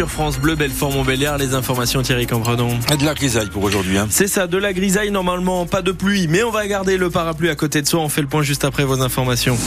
sur 0.00 0.10
France 0.10 0.38
Bleu, 0.38 0.54
Belfort-Montbéliard. 0.54 1.36
Les 1.36 1.52
informations 1.52 2.00
Thierry 2.00 2.26
Campredon. 2.26 2.70
Et 2.90 2.96
de 2.96 3.04
la 3.04 3.12
grisaille 3.12 3.50
pour 3.50 3.62
aujourd'hui. 3.62 3.98
Hein. 3.98 4.06
C'est 4.08 4.28
ça, 4.28 4.46
de 4.46 4.56
la 4.56 4.72
grisaille. 4.72 5.10
Normalement, 5.10 5.66
pas 5.66 5.82
de 5.82 5.92
pluie, 5.92 6.26
mais 6.26 6.42
on 6.42 6.50
va 6.50 6.66
garder 6.66 6.96
le 6.96 7.10
parapluie 7.10 7.50
à 7.50 7.54
côté 7.54 7.82
de 7.82 7.86
soi. 7.86 8.00
On 8.00 8.08
fait 8.08 8.22
le 8.22 8.26
point 8.26 8.42
juste 8.42 8.64
après 8.64 8.84
vos 8.84 9.02
informations. 9.02 9.58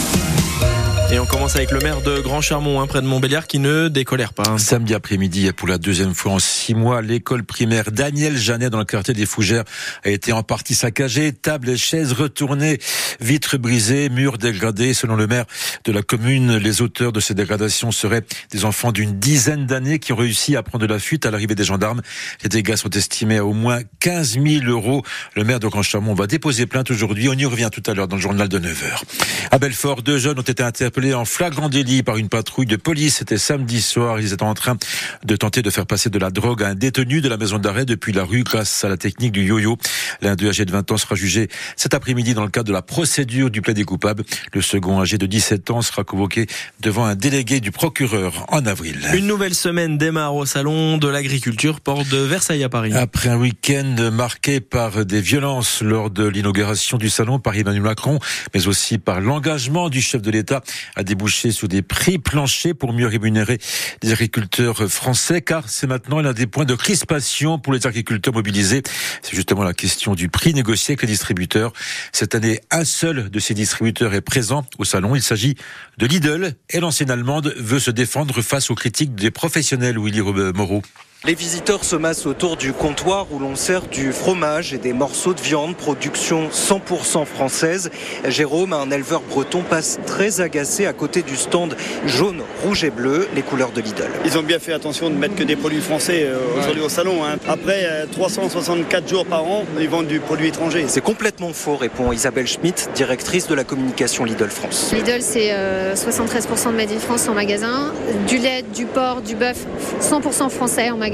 Et 1.12 1.20
on 1.20 1.28
commence 1.28 1.56
avec 1.56 1.70
le 1.70 1.80
maire 1.80 2.02
de 2.02 2.20
Grand 2.22 2.42
Charmont, 2.42 2.82
hein, 2.82 2.88
près 2.88 3.02
de 3.02 3.06
Montbéliard, 3.06 3.46
qui 3.46 3.60
ne 3.60 3.88
décolère 3.88 4.34
pas. 4.34 4.58
Samedi 4.58 4.96
après-midi, 4.96 5.52
pour 5.52 5.68
la 5.68 5.78
deuxième 5.78 6.16
fois 6.16 6.32
en 6.32 6.40
six 6.40 6.74
mois, 6.74 7.04
l'école 7.04 7.44
primaire 7.44 7.92
Daniel 7.92 8.36
Janet 8.36 8.72
dans 8.72 8.80
le 8.80 8.86
quartier 8.86 9.14
des 9.14 9.28
Fougères 9.28 9.64
a 10.04 10.10
été 10.10 10.32
en 10.32 10.42
partie 10.42 10.74
saccagée. 10.74 11.32
Tables 11.32 11.70
et 11.70 11.78
chaises 11.78 12.14
retournées, 12.14 12.80
vitres 13.20 13.58
brisées, 13.58 14.10
murs 14.10 14.40
dégradés. 14.40 14.96
Selon 14.96 15.16
le 15.16 15.28
maire 15.28 15.46
de 15.84 15.92
la 15.92 16.02
commune, 16.02 16.58
les 16.58 16.82
auteurs 16.82 17.12
de 17.12 17.20
ces 17.20 17.36
dégradations 17.36 17.92
seraient 17.92 18.24
des 18.52 18.66
enfants 18.66 18.92
d'une 18.92 19.20
dizaine 19.20 19.68
d'années 19.68 20.00
qui 20.00 20.14
ont 20.14 20.18
réussi 20.18 20.56
à 20.56 20.64
prendre 20.64 20.88
la 20.88 20.98
fuite 20.98 21.28
à 21.28 21.32
l'arrivée 21.32 21.56
des 21.56 21.66
gendarmes. 21.66 22.02
Les 22.42 22.50
dégâts 22.50 22.76
sont 22.76 22.90
estimés 22.90 23.38
à 23.38 23.46
au 23.46 23.54
moins 23.54 23.82
15 24.00 24.40
000 24.42 24.66
euros. 24.66 25.04
Le 25.36 25.44
maire 25.44 25.60
de 25.60 25.68
Grand 25.68 25.84
Charmont 25.84 26.16
va 26.16 26.26
déposer 26.26 26.66
plainte 26.66 26.90
aujourd'hui. 26.90 27.30
On 27.30 27.34
y 27.34 27.46
revient 27.46 27.70
tout 27.72 27.84
à 27.86 27.94
l'heure 27.94 28.08
dans 28.08 28.16
le 28.16 28.22
journal 28.22 28.50
de 28.50 28.58
9 28.58 28.84
h. 28.84 29.04
À 29.52 29.60
Belfort, 29.60 30.02
deux 30.02 30.18
jeunes 30.18 30.40
ont 30.40 30.42
été 30.42 30.64
interpellés 30.64 30.93
en 31.14 31.26
flagrant 31.26 31.70
délit 31.70 32.04
par 32.04 32.18
une 32.18 32.30
patrouille 32.30 32.66
de 32.66 32.76
police. 32.76 33.18
C'était 33.18 33.38
samedi 33.38 33.82
soir. 33.82 34.20
Ils 34.20 34.34
étaient 34.34 34.44
en 34.44 34.54
train 34.54 34.78
de 35.24 35.36
tenter 35.36 35.62
de 35.62 35.70
faire 35.70 35.86
passer 35.86 36.10
de 36.10 36.20
la 36.20 36.30
drogue 36.30 36.64
à 36.64 36.70
un 36.70 36.76
détenu 36.76 37.22
de 37.22 37.30
la 37.30 37.38
maison 37.38 37.58
d'arrêt 37.58 37.86
depuis 37.86 38.14
la 38.14 38.24
rue 38.24 38.44
grâce 38.44 38.84
à 38.84 38.90
la 38.90 38.98
technique 38.98 39.32
du 39.32 39.44
yo-yo. 39.44 39.78
L'un 40.22 40.36
d'eux 40.36 40.50
âgé 40.50 40.66
de 40.66 40.72
20 40.72 40.92
ans 40.92 40.98
sera 40.98 41.16
jugé 41.16 41.50
cet 41.76 41.94
après-midi 41.94 42.34
dans 42.34 42.44
le 42.44 42.50
cadre 42.50 42.68
de 42.68 42.74
la 42.74 42.82
procédure 42.82 43.50
du 43.50 43.62
plaidé 43.62 43.84
coupable. 43.84 44.24
Le 44.54 44.62
second 44.62 45.02
âgé 45.02 45.18
de 45.18 45.26
17 45.26 45.72
ans 45.72 45.82
sera 45.82 46.04
convoqué 46.04 46.48
devant 46.80 47.06
un 47.06 47.16
délégué 47.16 47.60
du 47.60 47.72
procureur 47.72 48.46
en 48.50 48.66
avril. 48.66 49.00
Une 49.14 49.28
nouvelle 49.28 49.56
semaine 49.56 49.98
démarre 49.98 50.36
au 50.36 50.46
salon 50.46 50.98
de 50.98 51.08
l'agriculture, 51.08 51.82
porte 51.82 52.08
de 52.10 52.18
Versailles 52.18 52.64
à 52.64 52.70
Paris. 52.70 52.94
Après 52.94 53.30
un 53.30 53.38
week-end 53.38 54.12
marqué 54.12 54.60
par 54.60 55.06
des 55.06 55.22
violences 55.22 55.82
lors 55.82 56.10
de 56.10 56.28
l'inauguration 56.28 56.98
du 56.98 57.10
salon 57.10 57.40
par 57.40 57.56
Emmanuel 57.56 57.82
Macron, 57.82 58.20
mais 58.54 58.68
aussi 58.68 59.00
par 59.00 59.22
l'engagement 59.22 59.90
du 59.90 60.02
chef 60.02 60.22
de 60.22 60.32
l'État 60.32 60.62
a 60.96 61.04
débouché 61.04 61.52
sur 61.52 61.68
des 61.68 61.82
prix 61.82 62.20
planchers 62.20 62.76
pour 62.76 62.94
mieux 62.94 63.08
rémunérer 63.08 63.60
les 64.02 64.12
agriculteurs 64.12 64.90
français, 64.90 65.42
car 65.42 65.70
c'est 65.70 65.88
maintenant 65.88 66.22
l'un 66.22 66.34
des 66.34 66.48
points 66.48 66.66
de 66.66 66.76
crispation 66.76 67.60
pour 67.60 67.74
les 67.74 67.86
agriculteurs 67.88 68.34
mobilisés. 68.34 68.84
C'est 69.22 69.36
justement 69.36 69.64
la 69.64 69.74
question 69.74 70.16
du 70.16 70.30
prix 70.30 70.54
négocié 70.54 70.94
avec 70.94 71.02
les 71.02 71.08
distributeurs. 71.08 71.74
Cette 72.12 72.36
année, 72.36 72.60
un 72.72 72.86
seul 72.86 73.30
de 73.30 73.40
ces 73.40 73.54
distributeurs 73.54 74.14
est 74.14 74.22
présent 74.22 74.66
au 74.78 74.86
salon. 74.86 75.16
Il 75.16 75.24
s'agit 75.24 75.56
de 75.98 76.06
Lidl 76.06 76.56
et 76.70 76.80
l'ancienne 76.80 77.12
allemande 77.12 77.54
veut 77.58 77.80
se 77.80 77.92
défendre 77.92 78.42
face 78.42 78.70
aux 78.70 78.76
critiques 78.76 79.16
des 79.16 79.32
professionnels 79.32 80.00
Willy 80.00 80.22
Moreau. 80.22 80.82
Les 81.26 81.36
visiteurs 81.36 81.86
se 81.86 81.96
massent 81.96 82.26
autour 82.26 82.58
du 82.58 82.74
comptoir 82.74 83.28
où 83.32 83.40
l'on 83.40 83.56
sert 83.56 83.84
du 83.84 84.12
fromage 84.12 84.74
et 84.74 84.78
des 84.78 84.92
morceaux 84.92 85.34
de 85.34 85.40
viande, 85.40 85.74
production 85.74 86.50
100% 86.50 87.24
française. 87.24 87.92
Jérôme, 88.28 88.74
un 88.74 88.92
éleveur 88.92 89.22
breton, 89.22 89.62
passe 89.62 90.02
très 90.06 90.42
agacé 90.42 90.86
à 90.86 90.92
côté 90.92 91.22
du 91.22 91.38
stand 91.38 91.78
jaune, 92.06 92.42
rouge 92.62 92.84
et 92.84 92.90
bleu, 92.90 93.30
les 93.36 93.42
couleurs 93.42 93.72
de 93.72 93.80
Lidl. 93.80 94.10
Ils 94.26 94.38
ont 94.38 94.44
bien 94.44 94.60
fait 94.60 94.74
attention 94.74 95.10
de 95.10 95.16
mettre 95.16 95.36
que 95.36 95.46
des 95.46 95.56
produits 95.56 95.80
français 95.80 96.24
euh, 96.26 96.40
aujourd'hui 96.60 96.84
au 96.84 96.90
salon. 96.90 97.24
Hein. 97.24 97.38
Après 97.48 98.06
364 98.12 99.06
euh, 99.06 99.08
jours 99.08 99.26
par 99.26 99.46
an, 99.46 99.64
ils 99.80 99.88
vendent 99.88 100.08
du 100.08 100.20
produit 100.20 100.50
étranger. 100.50 100.84
C'est 100.90 101.00
complètement 101.00 101.54
faux, 101.54 101.78
répond 101.78 102.12
Isabelle 102.12 102.48
Schmitt, 102.48 102.90
directrice 102.96 103.48
de 103.48 103.56
la 103.56 103.64
communication 103.64 104.26
Lidl 104.26 104.50
France. 104.50 104.92
Lidl, 104.94 105.22
c'est 105.22 105.52
73% 105.52 105.54
euh, 105.54 106.72
de 106.72 106.76
Made 106.76 106.92
in 106.92 107.00
France 107.00 107.30
en 107.30 107.34
magasin, 107.34 107.94
du 108.28 108.40
lait, 108.40 108.66
du 108.76 108.86
porc, 108.86 109.22
du 109.22 109.36
bœuf, 109.36 109.66
100% 110.02 110.50
français 110.50 110.90
en 110.90 110.98
magasin. 110.98 111.13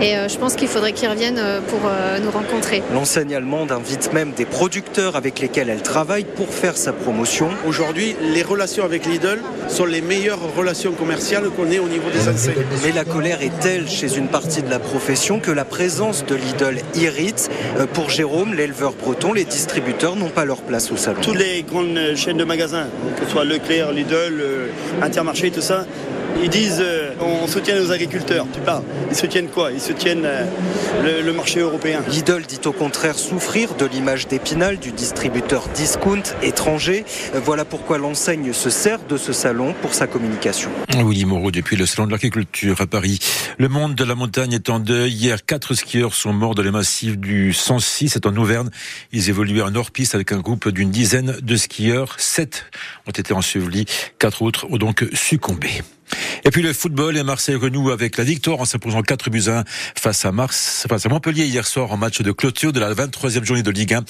Et 0.00 0.16
euh, 0.16 0.28
je 0.28 0.38
pense 0.38 0.54
qu'il 0.54 0.68
faudrait 0.68 0.92
qu'ils 0.92 1.08
reviennent 1.08 1.38
euh, 1.38 1.60
pour 1.60 1.80
euh, 1.86 2.18
nous 2.20 2.30
rencontrer. 2.30 2.82
L'enseigne 2.92 3.34
allemande 3.34 3.72
invite 3.72 4.12
même 4.12 4.32
des 4.32 4.44
producteurs 4.44 5.16
avec 5.16 5.40
lesquels 5.40 5.68
elle 5.70 5.82
travaille 5.82 6.24
pour 6.24 6.48
faire 6.48 6.76
sa 6.76 6.92
promotion. 6.92 7.48
Aujourd'hui, 7.66 8.14
les 8.32 8.42
relations 8.42 8.84
avec 8.84 9.06
Lidl 9.06 9.40
sont 9.68 9.86
les 9.86 10.00
meilleures 10.00 10.54
relations 10.56 10.92
commerciales 10.92 11.48
qu'on 11.50 11.70
ait 11.70 11.80
au 11.80 11.88
niveau 11.88 12.10
des 12.10 12.28
enseignes. 12.28 12.54
Mais 12.84 12.92
la 12.92 13.04
colère 13.04 13.42
est 13.42 13.58
telle 13.60 13.88
chez 13.88 14.16
une 14.16 14.28
partie 14.28 14.62
de 14.62 14.70
la 14.70 14.78
profession 14.78 15.40
que 15.40 15.50
la 15.50 15.64
présence 15.64 16.24
de 16.24 16.36
Lidl 16.36 16.78
irrite. 16.94 17.50
Pour 17.92 18.10
Jérôme, 18.10 18.54
l'éleveur 18.54 18.92
breton, 18.92 19.32
les 19.32 19.44
distributeurs 19.44 20.14
n'ont 20.14 20.28
pas 20.28 20.44
leur 20.44 20.58
place 20.58 20.92
au 20.92 20.96
salon. 20.96 21.20
Toutes 21.22 21.38
les 21.38 21.62
grandes 21.62 21.98
chaînes 22.14 22.36
de 22.36 22.44
magasins, 22.44 22.86
que 23.18 23.24
ce 23.24 23.30
soit 23.32 23.44
Leclerc, 23.44 23.92
Lidl, 23.92 24.42
Intermarché, 25.02 25.50
tout 25.50 25.60
ça, 25.60 25.86
ils 26.42 26.48
disent 26.48 26.80
euh, 26.80 27.12
on 27.20 27.46
soutient 27.46 27.78
nos 27.80 27.92
agriculteurs. 27.92 28.46
Tu 28.52 28.60
parles. 28.60 28.84
Ils 29.10 29.16
soutiennent 29.16 29.48
quoi? 29.48 29.72
Ils 29.72 29.80
soutiennent 29.80 30.24
euh, 30.24 31.22
le, 31.22 31.32
marché 31.32 31.60
européen. 31.60 32.02
Lidl 32.08 32.42
dit 32.46 32.60
au 32.64 32.72
contraire 32.72 33.18
souffrir 33.18 33.74
de 33.74 33.86
l'image 33.86 34.28
d'Épinal 34.28 34.78
du 34.78 34.92
distributeur 34.92 35.68
discount 35.68 36.22
étranger. 36.42 37.04
Voilà 37.34 37.64
pourquoi 37.64 37.98
l'enseigne 37.98 38.52
se 38.52 38.70
sert 38.70 38.98
de 39.08 39.16
ce 39.16 39.32
salon 39.32 39.74
pour 39.80 39.94
sa 39.94 40.06
communication. 40.06 40.70
Willy 40.96 41.24
Moreau 41.24 41.50
depuis 41.50 41.76
le 41.76 41.86
salon 41.86 42.06
de 42.06 42.12
l'agriculture 42.12 42.80
à 42.80 42.86
Paris. 42.86 43.18
Le 43.58 43.68
monde 43.68 43.94
de 43.94 44.04
la 44.04 44.14
montagne 44.14 44.52
est 44.52 44.70
en 44.70 44.78
deuil. 44.78 45.12
Hier, 45.12 45.44
quatre 45.44 45.74
skieurs 45.74 46.14
sont 46.14 46.32
morts 46.32 46.54
dans 46.54 46.62
les 46.62 46.70
massifs 46.70 47.18
du 47.18 47.52
106, 47.52 48.10
c'est 48.10 48.26
en 48.26 48.36
Auvergne. 48.36 48.68
Ils 49.12 49.28
évoluaient 49.28 49.62
en 49.62 49.74
hors-piste 49.74 50.14
avec 50.14 50.32
un 50.32 50.40
groupe 50.40 50.68
d'une 50.68 50.90
dizaine 50.90 51.36
de 51.40 51.56
skieurs. 51.56 52.14
Sept 52.18 52.66
ont 53.06 53.12
été 53.12 53.32
ensevelis, 53.34 53.86
quatre 54.18 54.42
autres 54.42 54.66
ont 54.70 54.78
donc 54.78 55.06
succombé. 55.12 55.82
Et 56.44 56.50
puis 56.50 56.62
le 56.62 56.72
football 56.72 57.16
et 57.16 57.22
Marseille 57.22 57.56
renoue 57.56 57.90
avec 57.90 58.16
la 58.16 58.24
victoire 58.24 58.60
en 58.60 58.64
s'imposant 58.64 59.02
4 59.02 59.30
buts 59.30 59.44
1 59.48 59.64
face 59.96 60.24
à 60.24 60.32
Mars, 60.32 60.86
face 60.88 61.06
à 61.06 61.08
Montpellier 61.08 61.44
hier 61.44 61.66
soir 61.66 61.92
en 61.92 61.96
match 61.96 62.20
de 62.22 62.32
clôture 62.32 62.72
de 62.72 62.80
la 62.80 62.94
23e 62.94 63.44
journée 63.44 63.62
de 63.62 63.70
Ligue 63.70 63.94
1. 63.94 64.04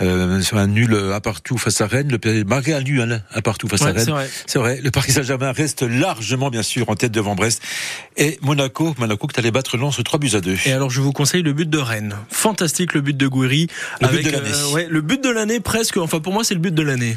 Euh, 0.00 0.40
un 0.54 0.66
nul 0.68 0.96
à 1.12 1.20
partout 1.20 1.58
face 1.58 1.80
à 1.80 1.86
Rennes. 1.86 2.10
Le 2.10 2.44
malgré 2.44 2.74
un 2.74 2.80
nul 2.80 3.22
à 3.32 3.42
partout 3.42 3.68
face 3.68 3.82
à 3.82 3.92
Rennes. 3.92 4.14
C'est 4.46 4.58
vrai. 4.58 4.80
Le 4.82 4.90
Paris 4.90 5.12
Saint-Germain 5.12 5.52
reste 5.52 5.82
largement 5.82 6.50
bien 6.50 6.62
sûr 6.62 6.88
en 6.90 6.94
tête 6.94 7.12
devant 7.12 7.34
Brest 7.34 7.62
et 8.16 8.38
Monaco. 8.42 8.94
Monaco 8.98 9.26
que 9.26 9.38
allait 9.38 9.50
battre 9.50 9.76
Lens 9.76 10.00
3 10.02 10.18
buts 10.18 10.30
à 10.34 10.40
2. 10.40 10.56
Et 10.66 10.72
alors 10.72 10.90
je 10.90 11.00
vous 11.00 11.12
conseille 11.12 11.42
le 11.42 11.52
but 11.52 11.68
de 11.68 11.78
Rennes. 11.78 12.16
Fantastique 12.30 12.94
le 12.94 13.00
but 13.00 13.16
de 13.16 13.26
Gouiri. 13.26 13.68
Le 14.00 14.08
but 14.08 14.24
de 14.24 14.30
l'année. 14.30 14.50
Euh, 14.52 14.72
ouais, 14.72 14.86
le 14.88 15.00
but 15.00 15.22
de 15.22 15.30
l'année 15.30 15.60
presque. 15.60 15.96
Enfin 15.96 16.20
pour 16.20 16.32
moi 16.32 16.44
c'est 16.44 16.54
le 16.54 16.60
but 16.60 16.74
de 16.74 16.82
l'année. 16.82 17.12